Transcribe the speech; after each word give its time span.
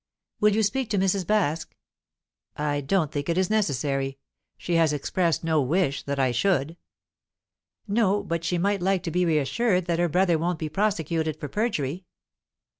"Will 0.39 0.55
you 0.55 0.63
speak 0.63 0.89
to 0.89 0.97
Mrs. 0.97 1.25
Baske?" 1.25 1.73
"I 2.57 2.81
don't 2.81 3.11
think 3.11 3.29
it 3.29 3.37
is 3.37 3.51
necessary. 3.51 4.17
She 4.57 4.73
has 4.73 4.93
expressed 4.93 5.43
no 5.43 5.61
wish 5.61 6.01
that 6.01 6.17
I 6.19 6.31
should?" 6.31 6.75
"No; 7.87 8.23
but 8.23 8.43
she 8.43 8.57
might 8.57 8.81
like 8.81 9.03
to 9.03 9.11
be 9.11 9.37
assured 9.37 9.85
that 9.85 9.99
her 9.99 10.09
brother 10.09 10.39
won't 10.39 10.57
be 10.57 10.69
prosecuted 10.69 11.39
for 11.39 11.47
perjury." 11.49 12.05